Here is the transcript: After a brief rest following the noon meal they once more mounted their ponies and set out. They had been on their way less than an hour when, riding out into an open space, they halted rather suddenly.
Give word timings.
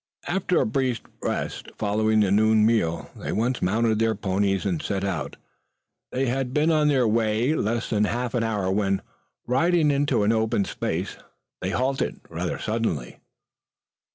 After 0.27 0.59
a 0.59 0.65
brief 0.65 0.99
rest 1.21 1.67
following 1.77 2.21
the 2.21 2.31
noon 2.31 2.65
meal 2.65 3.11
they 3.15 3.31
once 3.31 3.61
more 3.61 3.75
mounted 3.75 3.99
their 3.99 4.15
ponies 4.15 4.65
and 4.65 4.81
set 4.81 5.03
out. 5.03 5.35
They 6.11 6.25
had 6.25 6.55
been 6.55 6.71
on 6.71 6.87
their 6.87 7.07
way 7.07 7.53
less 7.53 7.91
than 7.91 8.07
an 8.07 8.43
hour 8.43 8.71
when, 8.71 9.03
riding 9.45 9.91
out 9.91 9.95
into 9.97 10.23
an 10.23 10.31
open 10.31 10.65
space, 10.65 11.17
they 11.61 11.69
halted 11.69 12.19
rather 12.29 12.57
suddenly. 12.57 13.19